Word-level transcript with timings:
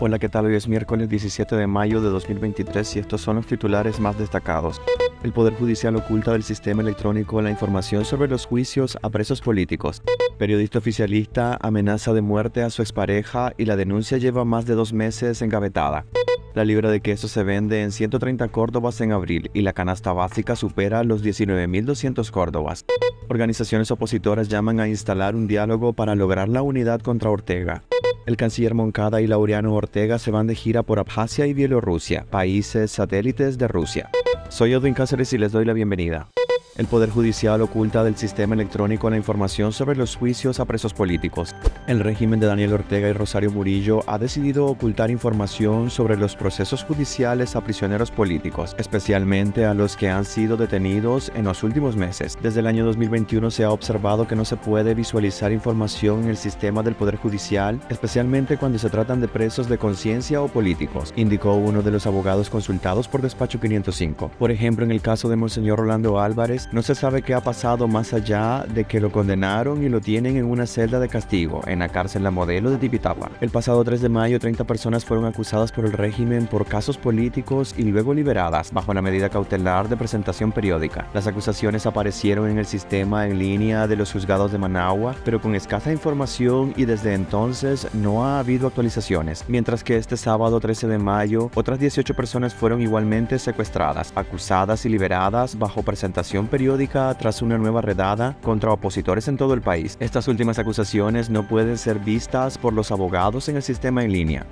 Hola, 0.00 0.20
¿qué 0.20 0.28
tal? 0.28 0.46
Hoy 0.46 0.54
es 0.54 0.68
miércoles 0.68 1.08
17 1.08 1.56
de 1.56 1.66
mayo 1.66 2.00
de 2.00 2.08
2023 2.10 2.94
y 2.94 2.98
estos 3.00 3.20
son 3.20 3.34
los 3.34 3.48
titulares 3.48 3.98
más 3.98 4.16
destacados. 4.16 4.80
El 5.24 5.32
Poder 5.32 5.54
Judicial 5.54 5.96
oculta 5.96 6.30
del 6.30 6.44
sistema 6.44 6.82
electrónico 6.82 7.42
la 7.42 7.50
información 7.50 8.04
sobre 8.04 8.28
los 8.28 8.46
juicios 8.46 8.96
a 9.02 9.10
presos 9.10 9.40
políticos. 9.40 10.00
Periodista 10.38 10.78
oficialista 10.78 11.58
amenaza 11.60 12.12
de 12.12 12.20
muerte 12.20 12.62
a 12.62 12.70
su 12.70 12.80
expareja 12.80 13.52
y 13.58 13.64
la 13.64 13.74
denuncia 13.74 14.18
lleva 14.18 14.44
más 14.44 14.66
de 14.66 14.74
dos 14.74 14.92
meses 14.92 15.42
engavetada. 15.42 16.06
La 16.54 16.64
libra 16.64 16.92
de 16.92 17.00
queso 17.00 17.26
se 17.26 17.42
vende 17.42 17.82
en 17.82 17.90
130 17.90 18.46
córdobas 18.48 19.00
en 19.00 19.10
abril 19.10 19.50
y 19.52 19.62
la 19.62 19.72
canasta 19.72 20.12
básica 20.12 20.54
supera 20.54 21.02
los 21.02 21.24
19.200 21.24 22.30
córdobas. 22.30 22.84
Organizaciones 23.28 23.90
opositoras 23.90 24.48
llaman 24.48 24.78
a 24.78 24.86
instalar 24.86 25.34
un 25.34 25.48
diálogo 25.48 25.92
para 25.92 26.14
lograr 26.14 26.48
la 26.48 26.62
unidad 26.62 27.00
contra 27.00 27.30
Ortega. 27.30 27.82
El 28.28 28.36
canciller 28.36 28.74
Moncada 28.74 29.22
y 29.22 29.26
Laureano 29.26 29.72
Ortega 29.72 30.18
se 30.18 30.30
van 30.30 30.46
de 30.46 30.54
gira 30.54 30.82
por 30.82 30.98
Abjasia 30.98 31.46
y 31.46 31.54
Bielorrusia, 31.54 32.26
países 32.28 32.90
satélites 32.90 33.56
de 33.56 33.68
Rusia. 33.68 34.10
Soy 34.50 34.74
Edwin 34.74 34.92
Cáceres 34.92 35.32
y 35.32 35.38
les 35.38 35.50
doy 35.50 35.64
la 35.64 35.72
bienvenida. 35.72 36.28
El 36.76 36.84
Poder 36.88 37.08
Judicial 37.08 37.62
oculta 37.62 38.04
del 38.04 38.16
sistema 38.16 38.54
electrónico 38.54 39.08
la 39.08 39.16
información 39.16 39.72
sobre 39.72 39.96
los 39.96 40.14
juicios 40.14 40.60
a 40.60 40.66
presos 40.66 40.92
políticos. 40.92 41.54
El 41.88 42.00
régimen 42.00 42.38
de 42.38 42.46
Daniel 42.46 42.74
Ortega 42.74 43.08
y 43.08 43.14
Rosario 43.14 43.50
Murillo 43.50 44.02
ha 44.06 44.18
decidido 44.18 44.66
ocultar 44.66 45.10
información 45.10 45.88
sobre 45.88 46.18
los 46.18 46.36
procesos 46.36 46.84
judiciales 46.84 47.56
a 47.56 47.62
prisioneros 47.62 48.10
políticos, 48.10 48.76
especialmente 48.78 49.64
a 49.64 49.72
los 49.72 49.96
que 49.96 50.10
han 50.10 50.26
sido 50.26 50.58
detenidos 50.58 51.32
en 51.34 51.46
los 51.46 51.62
últimos 51.62 51.96
meses. 51.96 52.36
Desde 52.42 52.60
el 52.60 52.66
año 52.66 52.84
2021 52.84 53.50
se 53.50 53.64
ha 53.64 53.70
observado 53.70 54.28
que 54.28 54.36
no 54.36 54.44
se 54.44 54.58
puede 54.58 54.92
visualizar 54.92 55.50
información 55.50 56.24
en 56.24 56.28
el 56.28 56.36
sistema 56.36 56.82
del 56.82 56.94
Poder 56.94 57.16
Judicial, 57.16 57.80
especialmente 57.88 58.58
cuando 58.58 58.78
se 58.78 58.90
tratan 58.90 59.22
de 59.22 59.28
presos 59.28 59.66
de 59.66 59.78
conciencia 59.78 60.42
o 60.42 60.48
políticos, 60.48 61.14
indicó 61.16 61.54
uno 61.54 61.80
de 61.80 61.90
los 61.90 62.06
abogados 62.06 62.50
consultados 62.50 63.08
por 63.08 63.22
Despacho 63.22 63.60
505. 63.60 64.32
Por 64.38 64.50
ejemplo, 64.50 64.84
en 64.84 64.90
el 64.90 65.00
caso 65.00 65.30
de 65.30 65.36
Monseñor 65.36 65.78
Rolando 65.78 66.20
Álvarez, 66.20 66.68
no 66.70 66.82
se 66.82 66.94
sabe 66.94 67.22
qué 67.22 67.32
ha 67.32 67.40
pasado 67.40 67.88
más 67.88 68.12
allá 68.12 68.66
de 68.68 68.84
que 68.84 69.00
lo 69.00 69.10
condenaron 69.10 69.82
y 69.82 69.88
lo 69.88 70.02
tienen 70.02 70.36
en 70.36 70.44
una 70.44 70.66
celda 70.66 71.00
de 71.00 71.08
castigo, 71.08 71.62
la 71.78 71.88
cárcel 71.88 72.22
La 72.22 72.30
Modelo 72.30 72.70
de 72.70 72.78
Tipitapa. 72.78 73.30
El 73.40 73.50
pasado 73.50 73.84
3 73.84 74.00
de 74.00 74.08
mayo, 74.08 74.38
30 74.38 74.64
personas 74.64 75.04
fueron 75.04 75.26
acusadas 75.26 75.72
por 75.72 75.84
el 75.84 75.92
régimen 75.92 76.46
por 76.46 76.66
casos 76.66 76.96
políticos 76.96 77.74
y 77.76 77.82
luego 77.82 78.14
liberadas 78.14 78.72
bajo 78.72 78.94
la 78.94 79.02
medida 79.02 79.28
cautelar 79.28 79.88
de 79.88 79.96
presentación 79.96 80.52
periódica. 80.52 81.06
Las 81.14 81.26
acusaciones 81.26 81.86
aparecieron 81.86 82.48
en 82.48 82.58
el 82.58 82.66
sistema 82.66 83.26
en 83.26 83.38
línea 83.38 83.86
de 83.86 83.96
los 83.96 84.12
juzgados 84.12 84.52
de 84.52 84.58
Managua, 84.58 85.14
pero 85.24 85.40
con 85.40 85.54
escasa 85.54 85.92
información 85.92 86.72
y 86.76 86.84
desde 86.84 87.14
entonces 87.14 87.88
no 87.94 88.24
ha 88.24 88.38
habido 88.38 88.66
actualizaciones. 88.66 89.44
Mientras 89.48 89.84
que 89.84 89.96
este 89.96 90.16
sábado 90.16 90.60
13 90.60 90.88
de 90.88 90.98
mayo, 90.98 91.50
otras 91.54 91.78
18 91.78 92.14
personas 92.14 92.54
fueron 92.54 92.80
igualmente 92.80 93.38
secuestradas, 93.38 94.12
acusadas 94.14 94.84
y 94.86 94.88
liberadas 94.88 95.58
bajo 95.58 95.82
presentación 95.82 96.46
periódica 96.46 97.14
tras 97.18 97.42
una 97.42 97.58
nueva 97.58 97.80
redada 97.80 98.36
contra 98.42 98.72
opositores 98.72 99.28
en 99.28 99.36
todo 99.36 99.54
el 99.54 99.60
país. 99.60 99.96
Estas 100.00 100.28
últimas 100.28 100.58
acusaciones 100.58 101.30
no 101.30 101.46
pueden 101.46 101.67
ser 101.76 101.98
vistas 101.98 102.56
por 102.56 102.72
los 102.72 102.90
abogados 102.90 103.48
en 103.48 103.56
el 103.56 103.62
sistema 103.62 104.04
en 104.04 104.12
línea. 104.12 104.46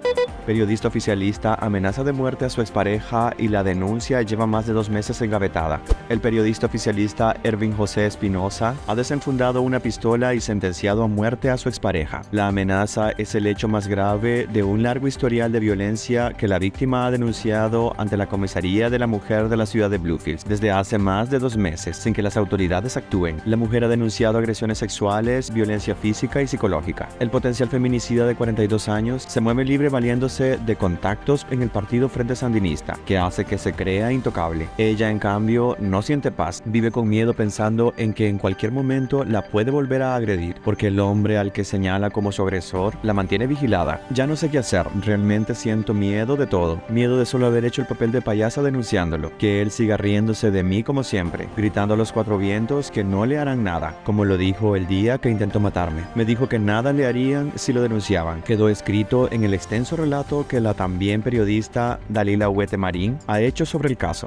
Periodista 0.46 0.86
oficialista 0.86 1.54
amenaza 1.54 2.04
de 2.04 2.12
muerte 2.12 2.44
a 2.44 2.50
su 2.50 2.60
expareja 2.60 3.34
y 3.36 3.48
la 3.48 3.64
denuncia 3.64 4.22
lleva 4.22 4.46
más 4.46 4.64
de 4.64 4.74
dos 4.74 4.88
meses 4.88 5.20
engavetada. 5.20 5.80
El 6.08 6.20
periodista 6.20 6.66
oficialista 6.66 7.36
Ervin 7.42 7.76
José 7.76 8.06
Espinosa 8.06 8.76
ha 8.86 8.94
desenfundado 8.94 9.60
una 9.60 9.80
pistola 9.80 10.34
y 10.34 10.40
sentenciado 10.40 11.02
a 11.02 11.08
muerte 11.08 11.50
a 11.50 11.56
su 11.56 11.68
expareja. 11.68 12.22
La 12.30 12.46
amenaza 12.46 13.10
es 13.10 13.34
el 13.34 13.48
hecho 13.48 13.66
más 13.66 13.88
grave 13.88 14.46
de 14.46 14.62
un 14.62 14.84
largo 14.84 15.08
historial 15.08 15.50
de 15.50 15.58
violencia 15.58 16.32
que 16.32 16.46
la 16.46 16.60
víctima 16.60 17.06
ha 17.06 17.10
denunciado 17.10 17.92
ante 17.98 18.16
la 18.16 18.28
comisaría 18.28 18.88
de 18.88 19.00
la 19.00 19.08
mujer 19.08 19.48
de 19.48 19.56
la 19.56 19.66
ciudad 19.66 19.90
de 19.90 19.98
Bluefields 19.98 20.44
desde 20.44 20.70
hace 20.70 20.96
más 20.96 21.28
de 21.28 21.40
dos 21.40 21.56
meses, 21.56 21.96
sin 21.96 22.14
que 22.14 22.22
las 22.22 22.36
autoridades 22.36 22.96
actúen. 22.96 23.42
La 23.46 23.56
mujer 23.56 23.82
ha 23.82 23.88
denunciado 23.88 24.38
agresiones 24.38 24.78
sexuales, 24.78 25.52
violencia 25.52 25.96
física 25.96 26.40
y 26.40 26.46
psicológica. 26.46 27.08
El 27.18 27.30
potencial 27.30 27.68
feminicida 27.68 28.28
de 28.28 28.36
42 28.36 28.88
años 28.88 29.24
se 29.26 29.40
mueve 29.40 29.64
libre 29.64 29.88
valiéndose 29.88 30.35
de 30.44 30.76
contactos 30.76 31.46
en 31.50 31.62
el 31.62 31.70
partido 31.70 32.08
Frente 32.08 32.36
Sandinista, 32.36 32.98
que 33.06 33.16
hace 33.16 33.46
que 33.46 33.56
se 33.56 33.72
crea 33.72 34.12
intocable. 34.12 34.68
Ella, 34.76 35.10
en 35.10 35.18
cambio, 35.18 35.76
no 35.80 36.02
siente 36.02 36.30
paz, 36.30 36.62
vive 36.66 36.90
con 36.90 37.08
miedo 37.08 37.32
pensando 37.32 37.94
en 37.96 38.12
que 38.12 38.28
en 38.28 38.38
cualquier 38.38 38.70
momento 38.70 39.24
la 39.24 39.42
puede 39.42 39.70
volver 39.70 40.02
a 40.02 40.14
agredir, 40.14 40.56
porque 40.62 40.88
el 40.88 41.00
hombre 41.00 41.38
al 41.38 41.52
que 41.52 41.64
señala 41.64 42.10
como 42.10 42.32
su 42.32 42.42
agresor 42.42 42.94
la 43.02 43.14
mantiene 43.14 43.46
vigilada. 43.46 44.02
Ya 44.10 44.26
no 44.26 44.36
sé 44.36 44.50
qué 44.50 44.58
hacer, 44.58 44.86
realmente 45.02 45.54
siento 45.54 45.94
miedo 45.94 46.36
de 46.36 46.46
todo, 46.46 46.82
miedo 46.90 47.18
de 47.18 47.24
solo 47.24 47.46
haber 47.46 47.64
hecho 47.64 47.80
el 47.80 47.88
papel 47.88 48.12
de 48.12 48.20
payasa 48.20 48.62
denunciándolo, 48.62 49.32
que 49.38 49.62
él 49.62 49.70
siga 49.70 49.96
riéndose 49.96 50.50
de 50.50 50.62
mí 50.62 50.82
como 50.82 51.02
siempre, 51.02 51.48
gritando 51.56 51.94
a 51.94 51.96
los 51.96 52.12
cuatro 52.12 52.36
vientos 52.36 52.90
que 52.90 53.04
no 53.04 53.24
le 53.24 53.38
harán 53.38 53.64
nada, 53.64 53.96
como 54.04 54.26
lo 54.26 54.36
dijo 54.36 54.76
el 54.76 54.86
día 54.86 55.18
que 55.18 55.30
intentó 55.30 55.60
matarme. 55.60 56.02
Me 56.14 56.26
dijo 56.26 56.48
que 56.48 56.58
nada 56.58 56.92
le 56.92 57.06
harían 57.06 57.52
si 57.54 57.72
lo 57.72 57.80
denunciaban. 57.80 58.42
Quedó 58.42 58.68
escrito 58.68 59.30
en 59.32 59.44
el 59.44 59.54
extenso 59.54 59.96
relato 59.96 60.25
que 60.48 60.60
la 60.60 60.74
también 60.74 61.22
periodista 61.22 62.00
Dalila 62.08 62.48
Huete 62.48 62.76
Marín 62.76 63.18
ha 63.28 63.40
hecho 63.40 63.64
sobre 63.64 63.88
el 63.88 63.96
caso. 63.96 64.26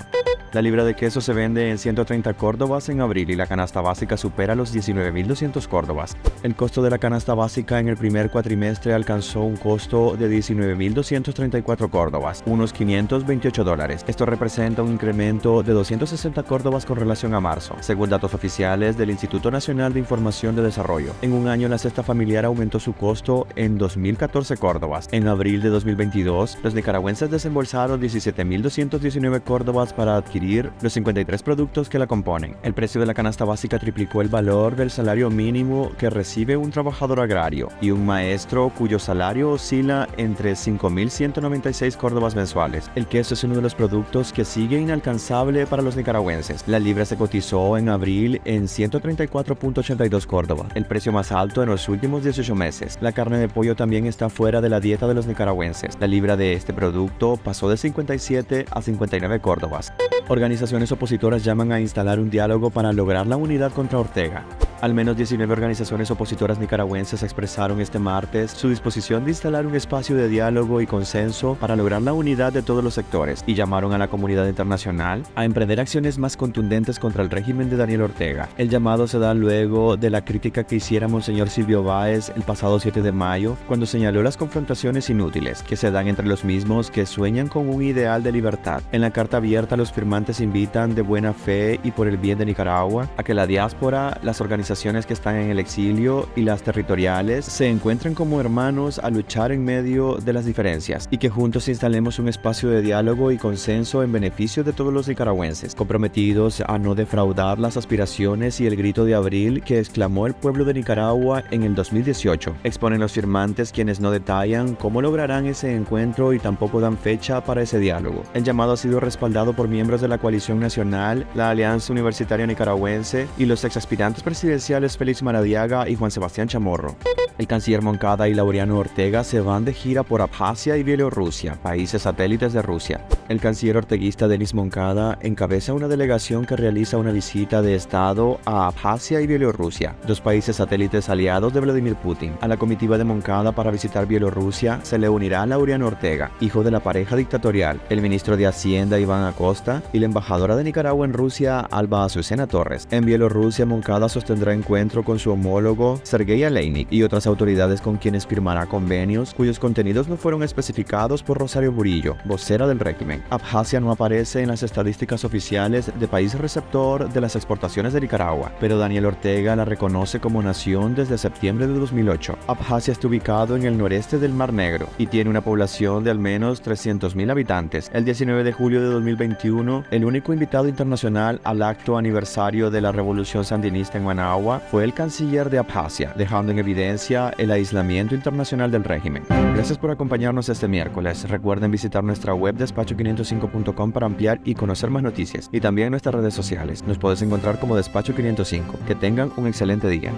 La 0.51 0.63
libra 0.63 0.83
de 0.83 0.95
queso 0.95 1.21
se 1.21 1.31
vende 1.31 1.69
en 1.69 1.77
130 1.77 2.33
córdobas 2.33 2.89
en 2.89 3.01
abril 3.01 3.29
y 3.29 3.35
la 3.35 3.45
canasta 3.45 3.81
básica 3.81 4.17
supera 4.17 4.55
los 4.55 4.73
19.200 4.73 5.67
córdobas. 5.67 6.17
El 6.41 6.55
costo 6.55 6.81
de 6.81 6.89
la 6.89 6.97
canasta 6.97 7.35
básica 7.35 7.79
en 7.79 7.87
el 7.87 7.97
primer 7.97 8.31
cuatrimestre 8.31 8.95
alcanzó 8.95 9.41
un 9.41 9.57
costo 9.57 10.15
de 10.17 10.27
19.234 10.27 11.91
córdobas, 11.91 12.41
unos 12.47 12.73
528 12.73 13.63
dólares. 13.63 14.03
Esto 14.07 14.25
representa 14.25 14.81
un 14.81 14.93
incremento 14.93 15.61
de 15.61 15.73
260 15.73 16.41
córdobas 16.41 16.83
con 16.83 16.97
relación 16.97 17.35
a 17.35 17.39
marzo, 17.39 17.75
según 17.81 18.09
datos 18.09 18.33
oficiales 18.33 18.97
del 18.97 19.11
Instituto 19.11 19.51
Nacional 19.51 19.93
de 19.93 19.99
Información 19.99 20.55
de 20.55 20.63
Desarrollo. 20.63 21.13
En 21.21 21.33
un 21.33 21.47
año 21.47 21.67
la 21.67 21.77
cesta 21.77 22.01
familiar 22.01 22.45
aumentó 22.45 22.79
su 22.79 22.93
costo 22.93 23.45
en 23.55 23.77
2.014 23.77 24.57
córdobas. 24.57 25.09
En 25.11 25.27
abril 25.27 25.61
de 25.61 25.69
2022, 25.69 26.57
los 26.63 26.73
nicaragüenses 26.73 27.29
desembolsaron 27.29 28.01
17.219 28.01 29.43
córdobas 29.43 29.93
para 29.93 30.17
adquirir 30.17 30.38
los 30.39 30.93
53 30.93 31.43
productos 31.43 31.89
que 31.89 31.99
la 31.99 32.07
componen. 32.07 32.55
El 32.63 32.73
precio 32.73 33.01
de 33.01 33.07
la 33.07 33.13
canasta 33.13 33.43
básica 33.43 33.77
triplicó 33.77 34.21
el 34.21 34.29
valor 34.29 34.75
del 34.75 34.89
salario 34.89 35.29
mínimo 35.29 35.91
que 35.97 36.09
recibe 36.09 36.55
un 36.55 36.71
trabajador 36.71 37.19
agrario 37.19 37.67
y 37.81 37.91
un 37.91 38.05
maestro 38.05 38.71
cuyo 38.77 38.99
salario 38.99 39.51
oscila 39.51 40.07
entre 40.17 40.53
5.196 40.53 41.97
córdobas 41.97 42.35
mensuales. 42.35 42.89
El 42.95 43.07
queso 43.07 43.33
es 43.33 43.43
uno 43.43 43.55
de 43.55 43.61
los 43.61 43.75
productos 43.75 44.31
que 44.31 44.45
sigue 44.45 44.79
inalcanzable 44.79 45.65
para 45.65 45.81
los 45.81 45.97
nicaragüenses. 45.97 46.63
La 46.67 46.79
libra 46.79 47.05
se 47.05 47.17
cotizó 47.17 47.77
en 47.77 47.89
abril 47.89 48.41
en 48.45 48.63
134.82 48.63 50.25
córdobas, 50.25 50.71
el 50.75 50.85
precio 50.85 51.11
más 51.11 51.31
alto 51.31 51.63
en 51.63 51.69
los 51.69 51.89
últimos 51.89 52.23
18 52.23 52.55
meses. 52.55 52.97
La 53.01 53.11
carne 53.11 53.39
de 53.39 53.49
pollo 53.49 53.75
también 53.75 54.05
está 54.05 54.29
fuera 54.29 54.61
de 54.61 54.69
la 54.69 54.79
dieta 54.79 55.07
de 55.07 55.15
los 55.15 55.27
nicaragüenses. 55.27 55.97
La 55.99 56.07
libra 56.07 56.37
de 56.37 56.53
este 56.53 56.73
producto 56.73 57.37
pasó 57.37 57.69
de 57.69 57.77
57 57.77 58.65
a 58.71 58.81
59 58.81 59.39
córdobas. 59.41 59.91
Organizaciones 60.29 60.91
opositoras 60.91 61.43
llaman 61.43 61.71
a 61.71 61.81
instalar 61.81 62.19
un 62.19 62.29
diálogo 62.29 62.69
para 62.69 62.93
lograr 62.93 63.25
la 63.25 63.35
unidad 63.35 63.71
contra 63.71 63.97
Ortega. 63.97 64.45
Al 64.81 64.93
menos 64.93 65.17
19 65.17 65.51
organizaciones 65.51 66.09
opositoras 66.09 66.57
nicaragüenses 66.57 67.21
expresaron 67.21 67.81
este 67.81 67.99
martes 67.99 68.51
su 68.51 68.69
disposición 68.69 69.25
de 69.25 69.31
instalar 69.31 69.67
un 69.67 69.75
espacio 69.75 70.15
de 70.15 70.29
diálogo 70.29 70.79
y 70.79 70.87
consenso 70.87 71.57
para 71.59 71.75
lograr 71.75 72.01
la 72.01 72.13
unidad 72.13 72.53
de 72.53 72.61
todos 72.61 72.81
los 72.81 72.93
sectores 72.93 73.43
y 73.45 73.55
llamaron 73.55 73.91
a 73.91 73.97
la 73.97 74.07
comunidad 74.07 74.47
internacional 74.47 75.23
a 75.35 75.43
emprender 75.43 75.81
acciones 75.81 76.17
más 76.17 76.37
contundentes 76.37 76.97
contra 76.97 77.23
el 77.23 77.29
régimen 77.29 77.69
de 77.69 77.75
Daniel 77.75 78.03
Ortega. 78.03 78.47
El 78.57 78.69
llamado 78.69 79.05
se 79.09 79.19
da 79.19 79.33
luego 79.33 79.97
de 79.97 80.09
la 80.09 80.23
crítica 80.23 80.63
que 80.63 80.77
hiciera 80.77 81.09
Monseñor 81.09 81.49
Silvio 81.49 81.83
Báez 81.83 82.31
el 82.33 82.43
pasado 82.43 82.79
7 82.79 83.01
de 83.01 83.11
mayo 83.11 83.57
cuando 83.67 83.85
señaló 83.85 84.23
las 84.23 84.37
confrontaciones 84.37 85.09
inútiles 85.09 85.61
que 85.61 85.75
se 85.75 85.91
dan 85.91 86.07
entre 86.07 86.25
los 86.25 86.45
mismos 86.45 86.89
que 86.89 87.05
sueñan 87.05 87.49
con 87.49 87.67
un 87.67 87.83
ideal 87.83 88.23
de 88.23 88.31
libertad. 88.31 88.81
En 88.93 89.01
la 89.01 89.11
carta 89.11 89.37
abierta 89.37 89.75
los 89.75 89.91
firmantes 89.91 90.39
invitan 90.39 90.95
de 90.95 91.01
buena 91.01 91.33
fe 91.33 91.81
y 91.83 91.91
por 91.91 92.07
el 92.07 92.15
bien 92.15 92.37
de 92.37 92.45
Nicaragua 92.45 93.09
a 93.17 93.23
que 93.23 93.33
la 93.33 93.45
diáspora, 93.45 94.17
las 94.23 94.39
organizaciones 94.39 94.68
que 94.69 95.13
están 95.13 95.35
en 95.35 95.49
el 95.49 95.57
exilio 95.57 96.29
y 96.35 96.41
las 96.41 96.61
territoriales 96.61 97.43
se 97.43 97.67
encuentren 97.67 98.13
como 98.13 98.39
hermanos 98.39 98.99
a 98.99 99.09
luchar 99.09 99.51
en 99.51 99.65
medio 99.65 100.17
de 100.17 100.31
las 100.31 100.45
diferencias 100.45 101.07
y 101.09 101.17
que 101.17 101.29
juntos 101.29 101.67
instalemos 101.67 102.19
un 102.19 102.29
espacio 102.29 102.69
de 102.69 102.83
diálogo 102.83 103.31
y 103.31 103.37
consenso 103.37 104.03
en 104.03 104.11
beneficio 104.11 104.63
de 104.63 104.71
todos 104.71 104.93
los 104.93 105.07
nicaragüenses, 105.07 105.73
comprometidos 105.73 106.61
a 106.61 106.77
no 106.77 106.93
defraudar 106.93 107.57
las 107.57 107.77
aspiraciones 107.77 108.61
y 108.61 108.67
el 108.67 108.75
grito 108.75 109.05
de 109.05 109.15
abril 109.15 109.63
que 109.63 109.79
exclamó 109.79 110.27
el 110.27 110.35
pueblo 110.35 110.65
de 110.65 110.75
Nicaragua 110.75 111.43
en 111.49 111.63
el 111.63 111.73
2018. 111.73 112.57
Exponen 112.63 112.99
los 112.99 113.13
firmantes 113.13 113.71
quienes 113.71 113.99
no 113.99 114.11
detallan 114.11 114.75
cómo 114.75 115.01
lograrán 115.01 115.47
ese 115.47 115.75
encuentro 115.75 116.31
y 116.31 116.39
tampoco 116.39 116.79
dan 116.79 116.95
fecha 116.95 117.43
para 117.43 117.63
ese 117.63 117.79
diálogo. 117.79 118.21
El 118.35 118.43
llamado 118.43 118.73
ha 118.73 118.77
sido 118.77 118.99
respaldado 118.99 119.53
por 119.53 119.67
miembros 119.67 119.99
de 120.01 120.09
la 120.09 120.19
coalición 120.19 120.59
nacional, 120.59 121.25
la 121.33 121.49
Alianza 121.49 121.91
Universitaria 121.91 122.45
Nicaragüense 122.45 123.27
y 123.39 123.45
los 123.45 123.63
ex 123.63 123.75
aspirantes 123.75 124.21
presidenciales 124.59 124.97
Félix 124.97 125.23
Maradiaga 125.23 125.87
y 125.87 125.95
Juan 125.95 126.11
Sebastián 126.11 126.49
Chamorro. 126.49 126.97
El 127.37 127.47
canciller 127.47 127.81
Moncada 127.81 128.27
y 128.27 128.33
Laureano 128.33 128.77
Ortega 128.77 129.23
se 129.23 129.39
van 129.39 129.63
de 129.63 129.71
gira 129.71 130.03
por 130.03 130.21
Abjasia 130.21 130.75
y 130.75 130.83
Bielorrusia, 130.83 131.55
países 131.63 132.01
satélites 132.01 132.51
de 132.51 132.61
Rusia. 132.61 133.05
El 133.29 133.39
canciller 133.39 133.77
orteguista 133.77 134.27
Denis 134.27 134.53
Moncada 134.53 135.17
encabeza 135.21 135.73
una 135.73 135.87
delegación 135.87 136.45
que 136.45 136.57
realiza 136.57 136.97
una 136.97 137.13
visita 137.13 137.61
de 137.61 137.75
Estado 137.75 138.41
a 138.43 138.67
Abjasia 138.67 139.21
y 139.21 139.27
Bielorrusia, 139.27 139.95
dos 140.05 140.19
países 140.19 140.57
satélites 140.57 141.07
aliados 141.07 141.53
de 141.53 141.61
Vladimir 141.61 141.95
Putin. 141.95 142.35
A 142.41 142.47
la 142.49 142.57
comitiva 142.57 142.97
de 142.97 143.05
Moncada 143.05 143.53
para 143.53 143.71
visitar 143.71 144.05
Bielorrusia 144.05 144.81
se 144.83 144.97
le 144.97 145.07
unirá 145.07 145.45
Laureano 145.45 145.87
Ortega, 145.87 146.31
hijo 146.41 146.63
de 146.63 146.71
la 146.71 146.81
pareja 146.81 147.15
dictatorial, 147.15 147.79
el 147.89 148.01
ministro 148.01 148.35
de 148.35 148.47
Hacienda 148.47 148.99
Iván 148.99 149.23
Acosta 149.23 149.81
y 149.93 149.99
la 149.99 150.07
embajadora 150.07 150.57
de 150.57 150.65
Nicaragua 150.65 151.05
en 151.05 151.13
Rusia 151.13 151.61
Alba 151.61 152.03
Azucena 152.03 152.47
Torres. 152.47 152.85
En 152.91 153.05
Bielorrusia, 153.05 153.65
Moncada 153.65 154.09
sostendrá 154.09 154.48
encuentro 154.53 155.03
con 155.03 155.19
su 155.19 155.31
homólogo 155.31 155.99
Sergei 156.03 156.43
Aleinik 156.43 156.87
y 156.91 157.03
otras 157.03 157.27
autoridades 157.27 157.81
con 157.81 157.97
quienes 157.97 158.25
firmará 158.25 158.65
convenios 158.65 159.33
cuyos 159.33 159.59
contenidos 159.59 160.07
no 160.07 160.17
fueron 160.17 160.43
especificados 160.43 161.23
por 161.23 161.37
Rosario 161.37 161.71
Burillo, 161.71 162.15
vocera 162.25 162.67
del 162.67 162.79
régimen. 162.79 163.23
Abjasia 163.29 163.79
no 163.79 163.91
aparece 163.91 164.41
en 164.41 164.49
las 164.49 164.63
estadísticas 164.63 165.23
oficiales 165.25 165.91
de 165.99 166.07
país 166.07 166.33
receptor 166.37 167.11
de 167.11 167.21
las 167.21 167.35
exportaciones 167.35 167.93
de 167.93 168.01
Nicaragua, 168.01 168.51
pero 168.59 168.77
Daniel 168.77 169.05
Ortega 169.05 169.55
la 169.55 169.65
reconoce 169.65 170.19
como 170.19 170.41
nación 170.41 170.95
desde 170.95 171.17
septiembre 171.17 171.67
de 171.67 171.73
2008. 171.73 172.37
Abjasia 172.47 172.91
está 172.91 173.07
ubicado 173.07 173.55
en 173.55 173.63
el 173.65 173.77
noreste 173.77 174.19
del 174.19 174.33
Mar 174.33 174.53
Negro 174.53 174.87
y 174.97 175.07
tiene 175.07 175.29
una 175.29 175.41
población 175.41 176.03
de 176.03 176.11
al 176.11 176.19
menos 176.19 176.63
300.000 176.63 177.31
habitantes. 177.31 177.89
El 177.93 178.05
19 178.05 178.43
de 178.43 178.53
julio 178.53 178.81
de 178.81 178.87
2021, 178.87 179.85
el 179.91 180.05
único 180.05 180.33
invitado 180.33 180.67
internacional 180.67 181.39
al 181.43 181.61
acto 181.61 181.97
aniversario 181.97 182.71
de 182.71 182.81
la 182.81 182.91
revolución 182.91 183.45
sandinista 183.45 183.97
en 183.97 184.05
Managua 184.05 184.38
fue 184.71 184.83
el 184.83 184.93
canciller 184.93 185.49
de 185.49 185.59
Abjasia, 185.59 186.13
dejando 186.15 186.51
en 186.51 186.59
evidencia 186.59 187.33
el 187.37 187.51
aislamiento 187.51 188.15
internacional 188.15 188.71
del 188.71 188.83
régimen. 188.83 189.23
Gracias 189.53 189.77
por 189.77 189.91
acompañarnos 189.91 190.49
este 190.49 190.67
miércoles. 190.67 191.27
Recuerden 191.29 191.71
visitar 191.71 192.03
nuestra 192.03 192.33
web 192.33 192.55
despacho505.com 192.55 193.91
para 193.91 194.05
ampliar 194.05 194.39
y 194.45 194.55
conocer 194.55 194.89
más 194.89 195.03
noticias 195.03 195.49
y 195.51 195.59
también 195.59 195.91
nuestras 195.91 196.15
redes 196.15 196.33
sociales. 196.33 196.83
Nos 196.83 196.97
puedes 196.97 197.21
encontrar 197.21 197.59
como 197.59 197.75
Despacho 197.75 198.15
505. 198.15 198.79
Que 198.87 198.95
tengan 198.95 199.31
un 199.35 199.47
excelente 199.47 199.87
día. 199.87 200.11